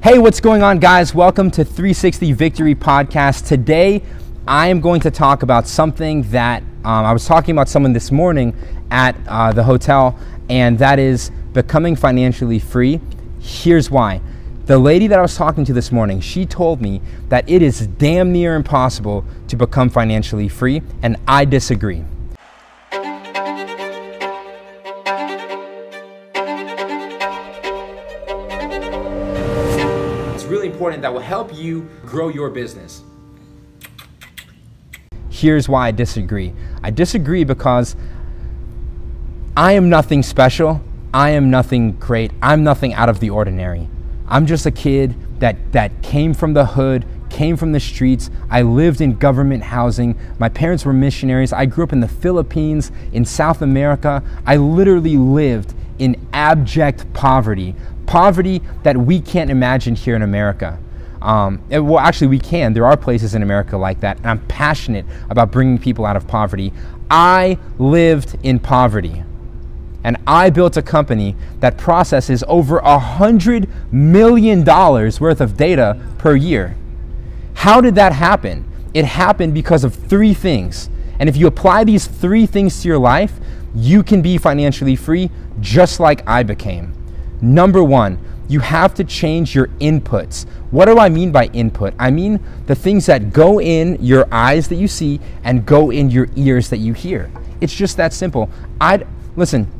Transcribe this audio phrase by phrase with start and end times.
[0.00, 1.12] Hey, what's going on, guys?
[1.12, 3.48] Welcome to 360 Victory Podcast.
[3.48, 4.04] Today,
[4.46, 8.12] I am going to talk about something that um, I was talking about someone this
[8.12, 8.54] morning
[8.92, 10.16] at uh, the hotel,
[10.48, 13.00] and that is becoming financially free.
[13.40, 14.20] Here's why.
[14.66, 17.88] The lady that I was talking to this morning, she told me that it is
[17.88, 22.04] damn near impossible to become financially free, and I disagree.
[30.78, 33.02] Important that will help you grow your business.
[35.28, 36.52] Here's why I disagree.
[36.84, 37.96] I disagree because
[39.56, 40.80] I am nothing special.
[41.12, 42.30] I am nothing great.
[42.40, 43.88] I'm nothing out of the ordinary.
[44.28, 48.30] I'm just a kid that, that came from the hood, came from the streets.
[48.48, 50.16] I lived in government housing.
[50.38, 51.52] My parents were missionaries.
[51.52, 54.22] I grew up in the Philippines, in South America.
[54.46, 57.74] I literally lived in abject poverty,
[58.08, 60.78] poverty that we can't imagine here in America.
[61.20, 62.72] Um, well, actually, we can.
[62.72, 66.26] There are places in America like that, and I'm passionate about bringing people out of
[66.26, 66.72] poverty.
[67.10, 69.22] I lived in poverty,
[70.04, 76.00] and I built a company that processes over a hundred million dollars worth of data
[76.16, 76.76] per year.
[77.54, 78.64] How did that happen?
[78.94, 80.88] It happened because of three things.
[81.18, 83.38] And if you apply these three things to your life,
[83.74, 86.94] you can be financially free just like I became.
[87.40, 90.46] Number one, you have to change your inputs.
[90.70, 91.94] What do I mean by input?
[91.98, 96.10] I mean the things that go in your eyes that you see and go in
[96.10, 97.30] your ears that you hear.
[97.60, 98.50] It's just that simple.
[98.80, 99.04] I
[99.36, 99.70] listen.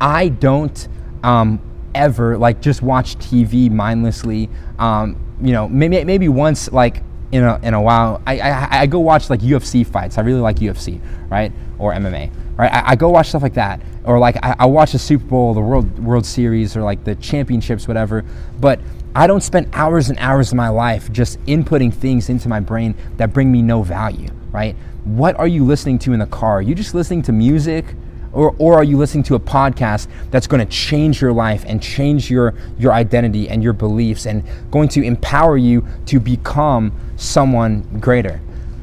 [0.00, 0.88] I don't
[1.22, 1.60] um,
[1.94, 4.48] ever like just watch TV mindlessly.
[4.78, 7.02] Um, you know, maybe maybe once like
[7.32, 8.22] in a in a while.
[8.26, 10.18] I, I I go watch like UFC fights.
[10.18, 11.52] I really like UFC, right?
[11.78, 12.30] Or MMA,
[12.60, 12.72] right?
[12.72, 15.54] I, I go watch stuff like that, or like I, I watch the Super Bowl,
[15.54, 18.24] the World World Series, or like the championships, whatever.
[18.58, 18.80] But
[19.14, 22.94] I don't spend hours and hours of my life just inputting things into my brain
[23.16, 24.76] that bring me no value, right?
[25.04, 26.58] What are you listening to in the car?
[26.58, 27.84] Are you just listening to music?
[28.32, 31.82] Or, or are you listening to a podcast that's going to change your life and
[31.82, 37.80] change your, your identity and your beliefs and going to empower you to become someone
[37.98, 38.40] greater?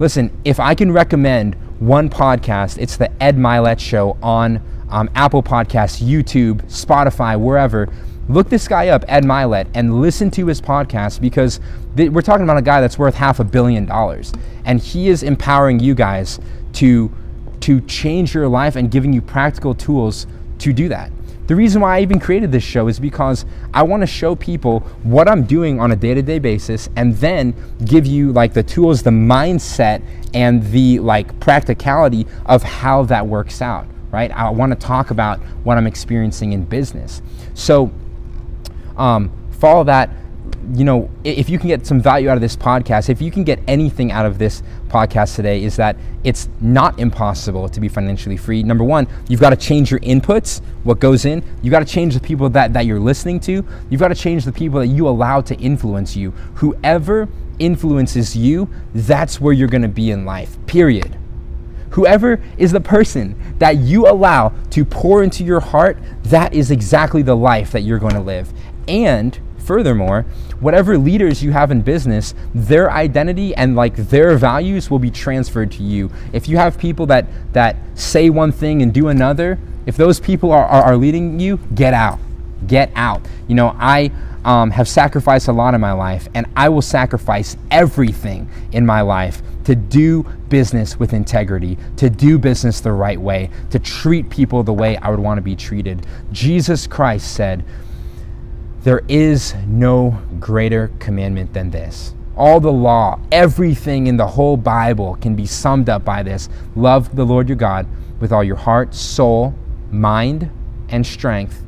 [0.00, 5.42] Listen, if I can recommend one podcast, it's the Ed Mylett Show on um, Apple
[5.42, 7.88] Podcasts, YouTube, Spotify, wherever.
[8.28, 11.60] Look this guy up, Ed Mylett, and listen to his podcast because
[11.96, 14.32] th- we're talking about a guy that's worth half a billion dollars.
[14.64, 16.38] And he is empowering you guys
[16.74, 17.10] to
[17.60, 20.26] to change your life and giving you practical tools
[20.58, 21.10] to do that.
[21.48, 24.80] The reason why I even created this show is because I want to show people
[25.02, 27.54] what I'm doing on a day to day basis and then
[27.86, 30.02] give you like the tools, the mindset,
[30.34, 34.30] and the like practicality of how that works out, right?
[34.30, 37.22] I want to talk about what I'm experiencing in business.
[37.54, 37.90] So,
[38.98, 40.10] um, follow that
[40.74, 43.44] you know, if you can get some value out of this podcast, if you can
[43.44, 48.36] get anything out of this podcast today, is that it's not impossible to be financially
[48.36, 48.62] free.
[48.62, 51.42] Number one, you've got to change your inputs, what goes in.
[51.62, 53.64] You've got to change the people that, that you're listening to.
[53.88, 56.32] You've got to change the people that you allow to influence you.
[56.56, 61.16] Whoever influences you, that's where you're going to be in life, period.
[61.90, 67.22] Whoever is the person that you allow to pour into your heart, that is exactly
[67.22, 68.52] the life that you're going to live.
[68.86, 70.22] And furthermore,
[70.60, 75.70] whatever leaders you have in business, their identity and like their values will be transferred
[75.70, 76.10] to you.
[76.32, 80.52] If you have people that that say one thing and do another, if those people
[80.52, 82.18] are, are, are leading you, get out.
[82.66, 83.20] Get out.
[83.46, 84.10] You know, I
[84.46, 89.02] um, have sacrificed a lot in my life, and I will sacrifice everything in my
[89.02, 94.62] life to do business with integrity, to do business the right way, to treat people
[94.62, 96.06] the way I would want to be treated.
[96.32, 97.62] Jesus Christ said,
[98.82, 102.14] there is no greater commandment than this.
[102.36, 107.14] All the law, everything in the whole Bible can be summed up by this love
[107.16, 107.86] the Lord your God
[108.20, 109.54] with all your heart, soul,
[109.90, 110.50] mind,
[110.88, 111.62] and strength,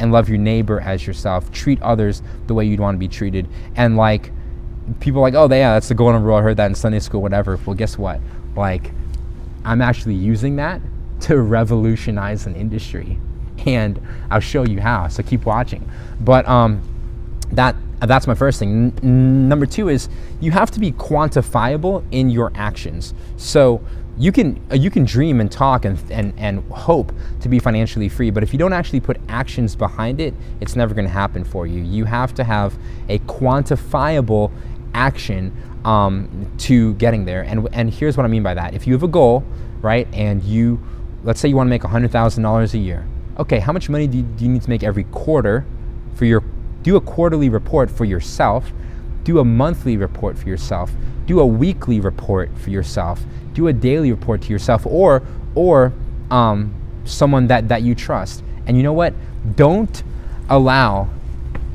[0.00, 1.50] and love your neighbor as yourself.
[1.52, 3.48] Treat others the way you'd want to be treated.
[3.76, 4.30] And like,
[5.00, 6.36] people like, oh, yeah, that's the golden rule.
[6.36, 7.58] I heard that in Sunday school, whatever.
[7.64, 8.20] Well, guess what?
[8.56, 8.90] Like,
[9.64, 10.80] I'm actually using that
[11.20, 13.18] to revolutionize an industry
[13.66, 14.00] and
[14.30, 15.08] I'll show you how.
[15.08, 15.88] So keep watching.
[16.20, 16.82] But um,
[17.52, 18.92] that that's my first thing.
[19.02, 20.08] N- number two is
[20.40, 23.14] you have to be quantifiable in your actions.
[23.36, 23.80] So
[24.18, 28.08] you can uh, you can dream and talk and, and and hope to be financially
[28.08, 31.44] free, but if you don't actually put actions behind it, it's never going to happen
[31.44, 31.82] for you.
[31.82, 32.74] You have to have
[33.08, 34.50] a quantifiable
[34.94, 35.52] action
[35.84, 37.42] um, to getting there.
[37.42, 38.74] And and here's what I mean by that.
[38.74, 39.44] If you have a goal,
[39.80, 40.80] right, and you
[41.24, 43.06] let's say you want to make $100,000 a year
[43.38, 45.64] okay, how much money do you, do you need to make every quarter
[46.14, 46.42] for your
[46.82, 48.72] Do a quarterly report for yourself.
[49.24, 50.90] Do a monthly report for yourself.
[51.26, 53.22] Do a weekly report for yourself.
[53.54, 55.22] Do a daily report to yourself, or
[55.54, 55.92] or
[56.30, 56.74] um,
[57.04, 58.42] someone that that you trust.
[58.66, 59.14] And you know what?
[59.56, 60.02] Don't
[60.48, 61.08] allow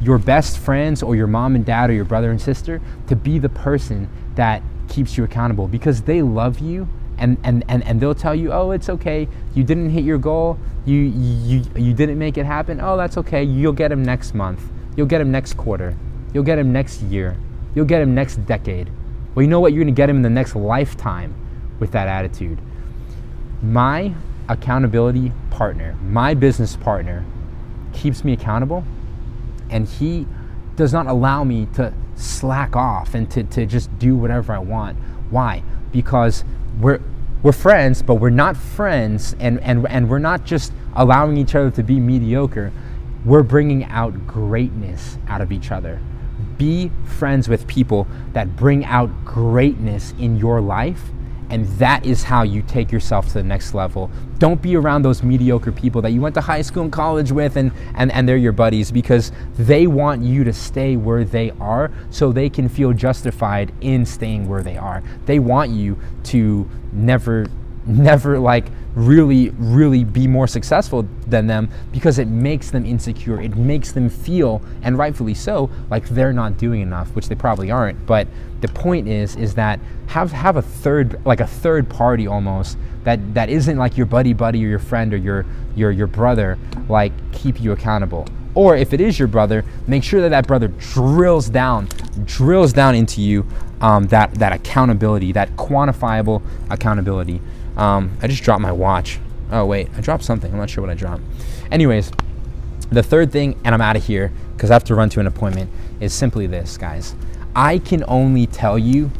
[0.00, 3.38] your best friends or your mom and dad or your brother and sister to be
[3.38, 6.86] the person that keeps you accountable because they love you
[7.18, 9.28] and, and, and, and they'll tell you, oh, it's okay.
[9.54, 10.58] You didn't hit your goal.
[10.84, 12.80] You, you, you didn't make it happen.
[12.80, 13.42] Oh, that's okay.
[13.42, 14.60] You'll get him next month.
[14.96, 15.96] You'll get him next quarter.
[16.32, 17.36] You'll get him next year.
[17.74, 18.90] You'll get him next decade.
[19.34, 19.72] Well, you know what?
[19.72, 21.34] You're going to get him in the next lifetime
[21.78, 22.58] with that attitude.
[23.62, 24.14] My
[24.48, 27.24] accountability partner, my business partner,
[27.92, 28.84] keeps me accountable
[29.70, 30.26] and he
[30.76, 34.96] does not allow me to slack off and to, to just do whatever I want.
[35.30, 35.62] Why?
[35.92, 36.44] Because
[36.80, 37.00] we're
[37.42, 41.70] we're friends, but we're not friends and, and, and we're not just allowing each other
[41.70, 42.72] to be mediocre.
[43.24, 46.00] We're bringing out greatness out of each other.
[46.58, 51.02] Be friends with people that bring out greatness in your life
[51.50, 54.10] and that is how you take yourself to the next level.
[54.38, 57.56] Don't be around those mediocre people that you went to high school and college with
[57.56, 61.90] and, and, and they're your buddies because they want you to stay where they are
[62.10, 65.02] so they can feel justified in staying where they are.
[65.26, 67.46] They want you to never,
[67.86, 73.40] never like really, really be more successful than them because it makes them insecure.
[73.40, 77.70] It makes them feel, and rightfully so, like they're not doing enough, which they probably
[77.70, 78.06] aren't.
[78.06, 78.26] But
[78.60, 83.34] the point is, is that have have a third, like a third party almost that
[83.34, 85.44] that isn't like your buddy, buddy, or your friend, or your
[85.74, 88.26] your your brother, like keep you accountable.
[88.54, 91.88] Or if it is your brother, make sure that that brother drills down,
[92.24, 93.46] drills down into you
[93.82, 97.40] um, that that accountability, that quantifiable accountability.
[97.76, 99.18] Um, I just dropped my watch.
[99.50, 100.50] Oh, wait, I dropped something.
[100.50, 101.22] I'm not sure what I dropped.
[101.70, 102.10] Anyways,
[102.90, 105.26] the third thing, and I'm out of here because I have to run to an
[105.26, 105.70] appointment,
[106.00, 107.14] is simply this, guys.
[107.54, 109.10] I can only tell you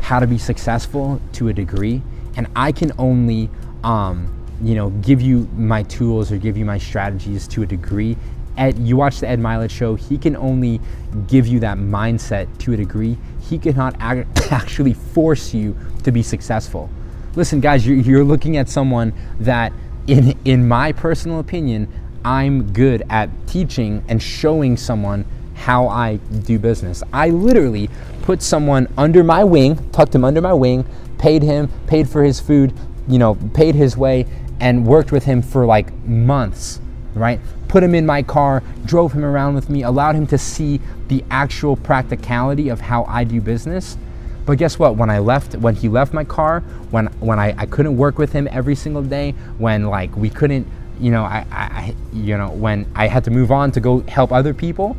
[0.00, 2.02] how to be successful to a degree,
[2.36, 3.50] and I can only,
[3.84, 4.32] um,
[4.62, 8.16] you know, give you my tools or give you my strategies to a degree.
[8.56, 10.80] Ed, you watch the Ed Mylett show, he can only
[11.28, 13.18] give you that mindset to a degree.
[13.40, 16.90] He cannot ag- actually force you to be successful
[17.36, 19.72] listen, guys, you're, you're looking at someone that,
[20.06, 21.86] in, in my personal opinion,
[22.24, 25.24] I'm good at teaching and showing someone
[25.54, 27.02] how I do business.
[27.12, 27.88] I literally
[28.22, 30.84] put someone under my wing, tucked him under my wing,
[31.18, 32.72] paid him, paid for his food,
[33.06, 34.26] you know, paid his way,
[34.60, 36.80] and worked with him for like months,
[37.14, 37.38] right?
[37.68, 41.24] Put him in my car, drove him around with me, allowed him to see the
[41.30, 43.96] actual practicality of how I do business.
[44.46, 44.96] But guess what?
[44.96, 46.60] When I left, when he left my car,
[46.90, 50.66] when when I, I couldn't work with him every single day, when like we couldn't,
[51.00, 54.32] you know, I, I you know, when I had to move on to go help
[54.32, 54.96] other people,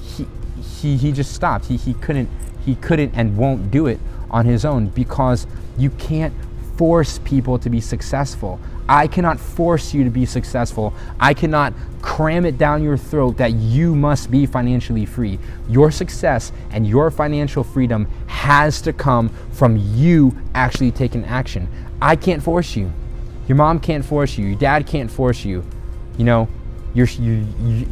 [0.00, 0.26] he
[0.60, 1.66] he he just stopped.
[1.66, 2.28] He he couldn't
[2.64, 4.00] he couldn't and won't do it
[4.30, 5.46] on his own because
[5.78, 6.34] you can't
[6.78, 8.60] force people to be successful.
[8.88, 10.94] I cannot force you to be successful.
[11.20, 15.40] I cannot cram it down your throat that you must be financially free.
[15.68, 21.68] Your success and your financial freedom has to come from you actually taking action.
[22.00, 22.92] I can't force you.
[23.48, 24.46] Your mom can't force you.
[24.46, 25.64] Your dad can't force you.
[26.16, 26.48] You know,
[26.94, 27.44] your, your,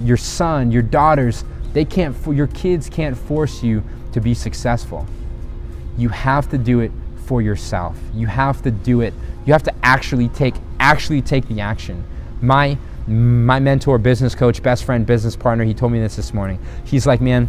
[0.05, 5.07] your son, your daughters, they can't, your kids can't force you to be successful.
[5.99, 6.93] You have to do it
[7.26, 7.99] for yourself.
[8.14, 9.12] You have to do it.
[9.45, 12.04] You have to actually take actually take the action.
[12.40, 16.59] My my mentor, business coach, best friend, business partner, he told me this this morning.
[16.85, 17.49] He's like, "Man,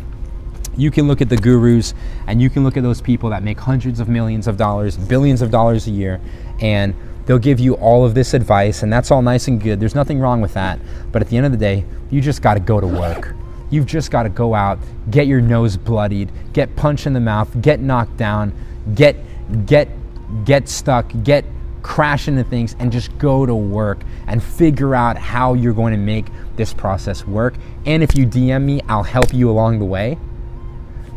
[0.78, 1.94] you can look at the gurus
[2.28, 5.42] and you can look at those people that make hundreds of millions of dollars, billions
[5.42, 6.22] of dollars a year,
[6.62, 6.94] and
[7.26, 9.80] they'll give you all of this advice, and that's all nice and good.
[9.80, 10.80] There's nothing wrong with that.
[11.12, 13.36] But at the end of the day, you just got to go to work.
[13.70, 14.80] You've just got to go out,
[15.10, 18.54] get your nose bloodied, get punched in the mouth, get knocked down,
[18.96, 19.18] get
[19.66, 19.90] get
[20.44, 21.46] get stuck, get
[21.84, 26.00] crash into things and just go to work and figure out how you're going to
[26.00, 26.26] make
[26.58, 27.56] this process work.
[27.86, 30.18] And if you DM me, I'll help you along the way.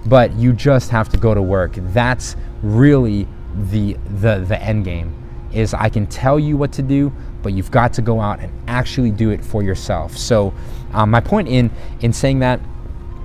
[0.06, 1.72] But you just have to go to work.
[1.76, 5.14] That's really the the the end game
[5.52, 8.52] is I can tell you what to do, but you've got to go out and
[8.68, 10.16] actually do it for yourself.
[10.16, 10.54] So
[10.92, 11.70] um, my point in
[12.00, 12.60] in saying that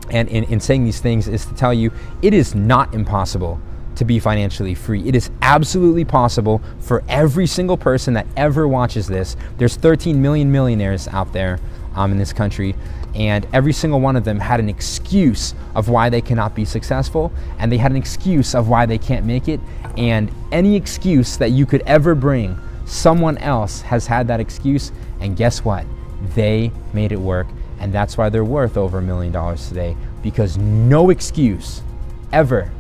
[0.10, 3.60] and in, in saying these things is to tell you it is not impossible
[3.96, 5.08] to be financially free.
[5.08, 9.36] It is absolutely possible for every single person that ever watches this.
[9.58, 11.60] There's 13 million millionaires out there
[11.96, 12.76] um, in this country,
[13.14, 17.32] and every single one of them had an excuse of why they cannot be successful,
[17.60, 19.60] and they had an excuse of why they can't make it.
[19.98, 25.38] And any excuse that you could ever bring, someone else has had that excuse, and
[25.38, 25.86] guess what?
[26.34, 27.48] They made it work
[27.80, 31.82] And that's why they're worth over a million dollars today because no excuse
[32.32, 32.72] ever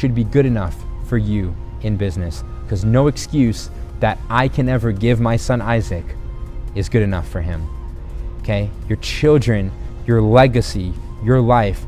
[0.00, 0.74] should be good enough
[1.06, 2.42] for you in business.
[2.62, 3.68] Because no excuse
[4.00, 6.04] that I can ever give my son Isaac
[6.74, 7.68] is good enough for him.
[8.40, 8.70] Okay?
[8.88, 9.70] Your children,
[10.06, 11.84] your legacy, your life,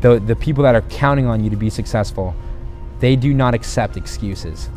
[0.00, 2.34] the, the people that are counting on you to be successful,
[3.00, 4.70] they do not accept excuses.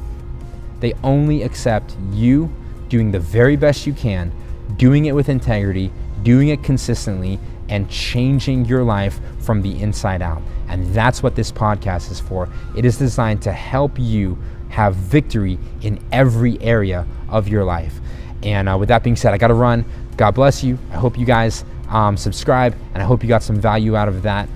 [0.81, 2.51] They only accept you
[2.89, 4.33] doing the very best you can,
[4.75, 5.91] doing it with integrity,
[6.23, 7.39] doing it consistently,
[7.69, 10.41] and changing your life from the inside out.
[10.67, 12.49] And that's what this podcast is for.
[12.75, 14.37] It is designed to help you
[14.69, 17.99] have victory in every area of your life.
[18.43, 19.85] And uh, with that being said, I got to run.
[20.17, 20.77] God bless you.
[20.91, 24.21] I hope you guys um, subscribe, and I hope you got some value out of
[24.23, 24.47] that.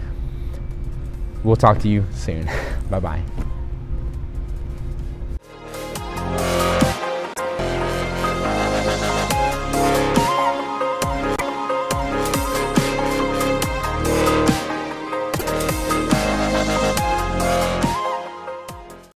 [1.44, 2.50] We'll talk to you soon.
[2.90, 3.24] bye bye.